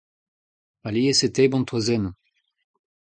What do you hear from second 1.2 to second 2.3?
e tebran toazennoù.